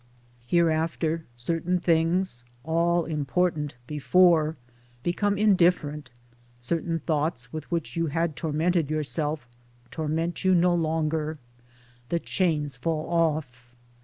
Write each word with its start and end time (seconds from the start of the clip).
Hereafter 0.47 1.25
certain 1.35 1.79
things, 1.79 2.43
all 2.63 3.05
important 3.05 3.75
before, 3.85 4.57
become 5.03 5.37
indifferent; 5.37 6.09
certain 6.59 6.97
thoughts 6.97 7.53
with 7.53 7.69
which 7.69 7.95
you 7.95 8.07
had 8.07 8.35
tormented 8.35 8.89
yourself 8.89 9.47
torment 9.91 10.43
you 10.43 10.55
no 10.55 10.73
longer; 10.73 11.37
the 12.09 12.19
chains 12.19 12.75
fall 12.77 13.07
off. 13.13 13.75